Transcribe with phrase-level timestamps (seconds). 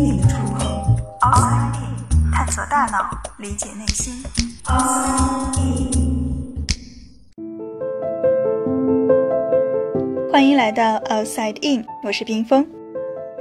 [0.00, 0.96] 心灵的触碰。
[1.20, 4.14] R In，探索大脑，理解内心。
[10.32, 12.66] 欢迎来到 Outside In，我是冰峰。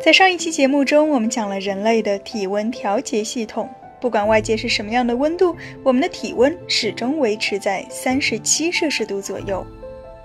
[0.04, 3.70] 在上一期节目中，我们讲了人类的体温调节系统。
[4.02, 9.66] 不管外界是什么样的温度，我们的体温始终维持在三十七摄氏度左右。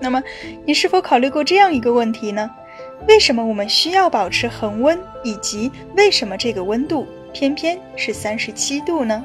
[0.00, 0.20] 那么，
[0.66, 2.50] 你是否考虑过这样一个问题呢？
[3.06, 9.24] 为什么我们需要保持恒温，以及为什么这个温度偏偏是三十七度呢？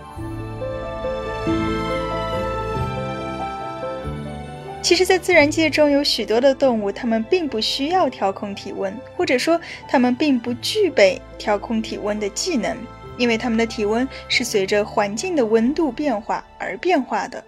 [4.82, 12.76] 其实，在自然界中有许多的动物，它们并不需要调控体温，或者说它们并不具备调控体温的技能。
[13.18, 17.44] 因为它们的体温是随着环境的温度变化而变化的。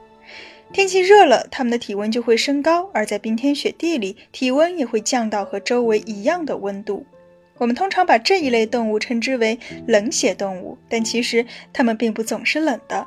[0.73, 7.05] 天气热了，它们的体温就会升高；而在冰天雪地里，体温也会降到和周围一样的温度。
[7.57, 13.05] 我们通常把这一类动物称之为冷血动物，但其实它们并不总是冷的。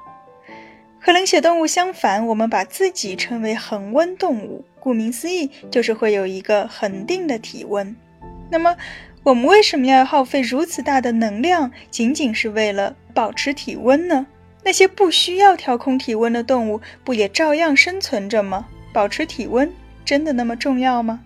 [1.00, 4.64] 和冷血动物相反，我们把自己称为恒温动物。
[4.78, 7.96] 顾名思义，就是会有一个恒定的体温。
[8.50, 8.76] 那么，
[9.22, 14.26] 我们为什么要耗费如此大的能量，仅仅是为了保持体温呢？
[14.64, 18.66] 那些不需要调控体温的动物，不也照样生存着吗？
[18.94, 19.70] 保持体温
[20.04, 21.20] 真的那么重要吗？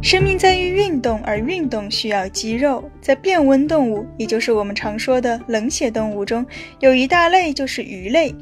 [0.00, 2.88] 生命在于运动，而运动需要肌肉。
[3.00, 6.46] 在变温动物，也就是我们常说的冷血动物中，
[6.78, 8.34] 有一大类就是鱼类。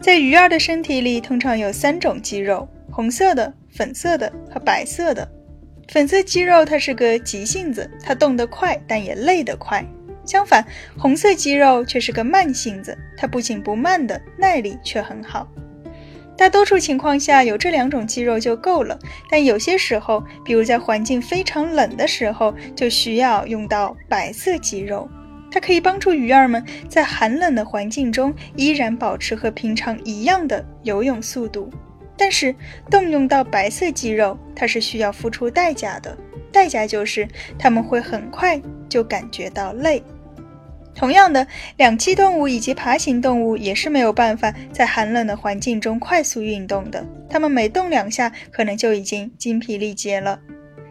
[0.00, 2.66] 在鱼儿的身体里，通常有三种肌肉。
[2.90, 5.30] 红色的、粉色的和白色的，
[5.90, 9.84] 粉色肌肉它是个急性子，它动得快，但也累得快。
[10.24, 10.64] 相反，
[10.96, 15.48] 红色肌肉却是个慢性子，它不紧不慢的，耐力却很好。
[16.38, 18.96] 大多数情况下，有这两种肌肉就够了，
[19.28, 25.10] 但有些时候，比如在环境非常冷的时候，就需要用到白色肌肉，
[25.50, 31.68] 它可以帮助鱼儿们在寒冷的环境中依然保持和平常一样的游泳速度。
[32.20, 32.54] 但是
[32.90, 36.14] 动用到白色肌肉，它是需要付出代价的，
[36.52, 37.26] 代价就是
[37.58, 38.60] 它们会很快
[38.90, 40.02] 就感觉到累。
[40.94, 41.46] 同样的，
[41.78, 50.38] 两栖动物以及爬行动物也是没有办法在寒冷的环境中快速运动的，它们每动两下，可能就已经精疲力竭了。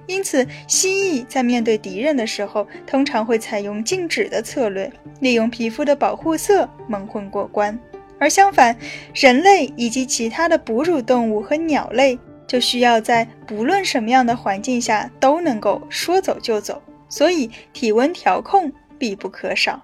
[0.07, 7.79] 因此，蜥蜴在面对敌人的时候，通常会采用静止的策略，利用皮肤的保护色蒙混过关。
[8.19, 8.75] 而相反，
[9.13, 19.81] 人类以及其他的哺乳动物和鸟类就需要在不论什么样的环境下都能够说走就走，所以体温调控必不可少。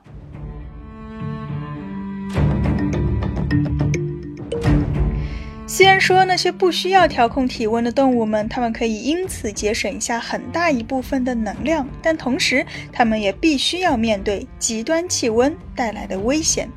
[5.68, 16.70] 虽然说那些不需要调控体温的动物们，它们可以因此节省下很大一部分的能量，但同时它们也必须要面对极端气温带来的危险。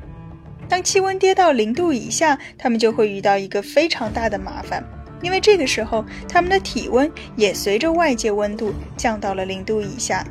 [0.69, 4.83] 当气温跌到零度以下，它们就会遇到一个非常大的麻烦，
[5.21, 10.23] 因为这个时候它们的体温也随着外界温度降到了零度以下，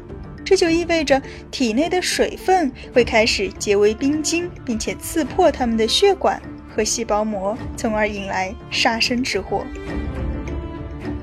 [0.44, 6.40] 这就意味着体内的水分会开始结为冰晶，并且刺破它们的血管
[6.74, 9.64] 和细胞膜，从而引来杀身之祸。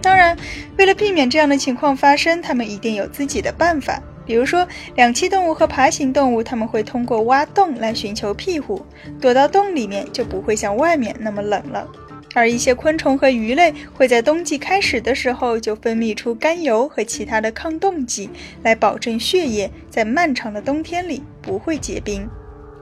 [0.01, 0.37] 当然，
[0.77, 3.99] 为了避免这样的情况发生，它们一定有自己的办法。
[4.25, 8.85] 比如说，两栖动物和爬行动物，它们会通过挖洞来寻求庇护，
[9.21, 11.87] 躲到洞里面就不会像外面那么冷了。
[12.33, 18.29] 而一些昆虫和鱼类会在冬季开始的时候就分泌出甘油和其他的抗冻剂，
[18.61, 22.27] 来保证血液在漫长的冬天里不会结冰。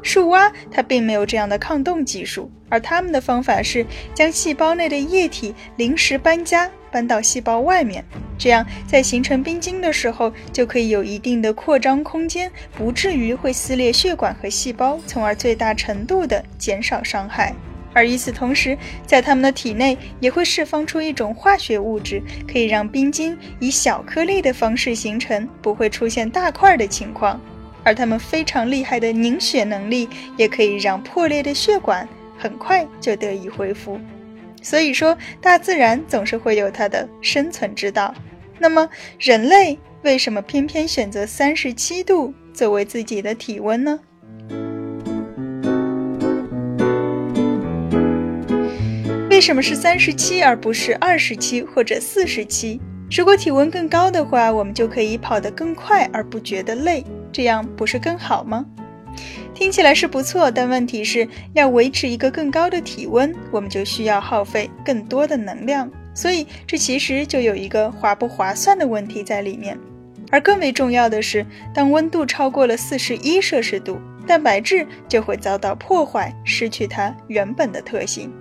[0.03, 3.84] 树蛙它并没有这样的抗冻技术，而它们的方法是
[4.14, 6.69] 将细胞内的液体临时搬家。
[6.91, 8.06] 搬到细胞外面，
[8.38, 17.51] 这样在形成冰晶的时候就可以有一定的扩张空间，不至于会撕裂血管和细胞，从而最大程度的减少伤害。
[17.95, 18.77] 而与此同时，
[19.07, 27.42] 在它们的体内也会释放出一种化学物质，可以让冰晶以小颗粒的方式形成，不会出现大块的情况。
[27.83, 30.07] 而它们非常厉害的凝血能力，
[30.38, 32.07] 也可以让破裂的血管
[32.38, 34.00] 很快就得以恢复。
[34.62, 38.13] 所以说，大自然总是会有它的生存之道。
[38.59, 38.89] 那么，
[39.19, 44.00] 人类为什么偏偏选择三十七度作为自己的体温呢？
[49.29, 52.79] 为什么是三十七而不是二十七或者四十七？
[53.12, 57.03] 如果体温更高的话，我们就可以跑得更快而不觉得累，
[57.33, 58.65] 这样不是更好吗？
[59.53, 69.77] 听起来是不错，但问题是要维持一个更高的体温，我们就需要耗费更多的能量，所以这其实就有一个划不划算的问题在里面。
[70.31, 71.45] 而更为重要的是，
[71.75, 78.33] 当温度超过了四十一摄氏度，蛋白质就会遭到破坏，失去它原本的特性。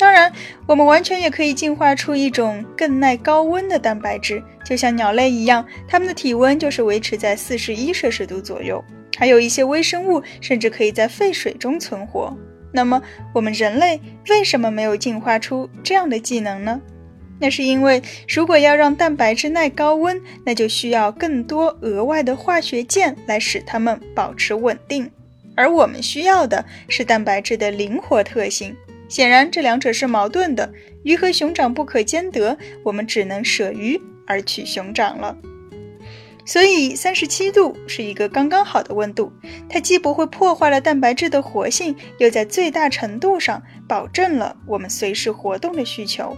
[0.00, 0.32] 当然，
[0.66, 8.82] 我们完全也可以进化出一种更耐高温的蛋白质，就像鸟类一样，它们的体温就是维持在四十一摄氏度左右。
[9.18, 12.34] 还有一些微生物甚至可以在沸水中存活。
[12.72, 13.02] 那么，
[13.34, 14.00] 我们人类
[14.30, 16.80] 为什么没有进化出这样的技能呢？
[17.38, 25.10] 那是因为，如果要让蛋白质耐高温，那就需要更多额外的化学键来使它们保持稳定，
[25.54, 28.74] 而我们需要的是蛋白质的灵活特性。
[29.10, 30.72] 显然，这两者是矛盾的，
[31.02, 35.36] 鱼和熊掌不可兼得，我们只能舍鱼而取熊掌了。
[36.46, 39.32] 所以，三十七度是一个刚刚好的温度，
[39.68, 46.36] 它既不会破坏了蛋白质的活性，又在最大程度上保证了我们随时活动的需求。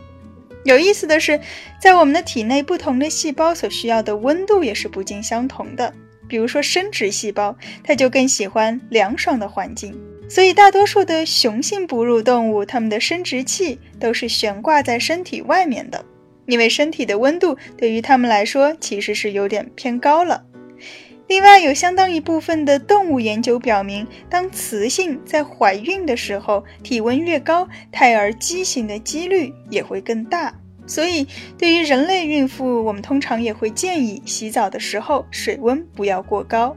[0.65, 1.39] 有意思的是，
[1.79, 5.93] 在我们的体内，不同的细胞所需要的温度也是不尽相同的。
[6.27, 7.55] 比如说，生殖细胞，
[7.85, 9.95] 它就更喜欢凉爽的环境。
[10.33, 16.03] 所以，大多数的雄性哺乳动物，它们的生殖器都是悬挂在身体外面的，
[16.47, 20.43] 因为身体的温度对于它们来说其实是有点偏高了。
[21.27, 30.55] 另外，有相当一部分的动物研究表明，当雌性在怀孕的时候，体温越高，胎儿畸形的几率也会更大。
[30.87, 31.27] 所以，
[31.59, 36.75] 对于人类孕妇，我们通常也会建议洗澡的时候水温不要过高。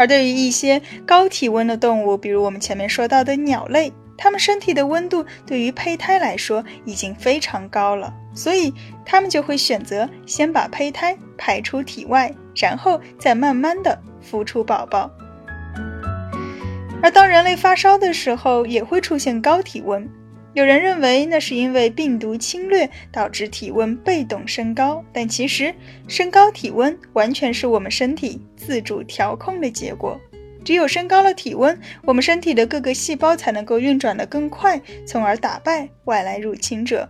[0.00, 8.72] 而对于一些高体温的动物，比如我们前面说到的鸟类，它们身体的温度对于胚胎来说已经非常高了，所以
[9.04, 12.34] 它们就会选择先把胚胎排出体外。
[12.56, 15.10] 然后再慢慢的孵出宝宝。
[17.02, 20.08] 而当人类发烧的时候，也会出现高体温。
[20.52, 25.72] 有人认为那是因为病毒侵略导致体温被动升高，但其实
[26.08, 30.20] 升高体温完全是我们身体自主调控的结果。
[30.64, 37.08] 只有升高了体温，我们身体的各个细胞才能够运转得更快，从而打败外来入侵者。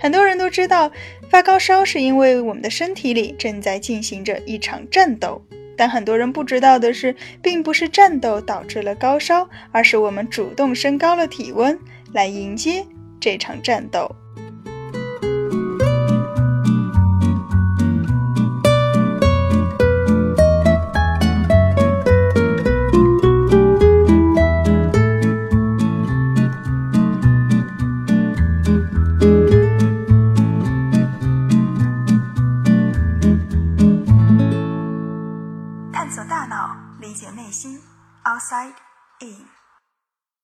[0.00, 0.90] 很多人都知道，
[1.28, 5.44] 发高烧是因为我们的身体里正在进行着一场战斗。
[5.76, 11.78] 但很多人不知道的是，并不是战斗导致了高烧，而是我们主动升高了体温
[12.12, 12.86] 来迎接
[13.20, 14.14] 这场战斗。